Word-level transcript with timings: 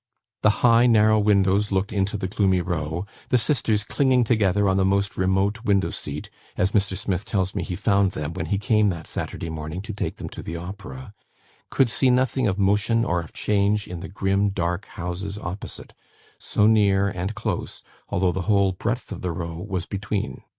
The 0.41 0.49
high 0.65 0.87
narrow 0.87 1.19
windows 1.19 1.71
looked 1.71 1.93
into 1.93 2.17
the 2.17 2.27
gloomy 2.27 2.59
Row; 2.59 3.05
the 3.29 3.37
sisters, 3.37 3.83
clinging 3.83 4.23
together 4.23 4.67
on 4.67 4.77
the 4.77 4.83
most 4.83 5.15
remote 5.15 5.63
window 5.63 5.91
seat, 5.91 6.31
(as 6.57 6.71
Mr. 6.71 6.97
Smith 6.97 7.23
tells 7.23 7.53
me 7.53 7.61
he 7.61 7.75
found 7.75 8.13
them, 8.13 8.33
when 8.33 8.47
he 8.47 8.57
came, 8.57 8.89
that 8.89 9.05
Saturday 9.05 9.45
evening, 9.45 9.79
to 9.83 9.93
take 9.93 10.15
them 10.15 10.27
to 10.29 10.41
the 10.41 10.55
Opera,) 10.55 11.13
could 11.69 11.87
see 11.87 12.09
nothing 12.09 12.47
of 12.47 12.57
motion, 12.57 13.05
or 13.05 13.19
of 13.19 13.31
change, 13.31 13.87
in 13.87 13.99
the 13.99 14.09
grim, 14.09 14.49
dark 14.49 14.85
houses 14.87 15.37
opposite, 15.37 15.93
so 16.39 16.65
near 16.65 17.07
and 17.07 17.35
close, 17.35 17.83
although 18.09 18.31
the 18.31 18.49
whole 18.49 18.71
breadth 18.71 19.11
of 19.11 19.21
the 19.21 19.31
Row 19.31 19.59
was 19.69 19.85
between. 19.85 20.41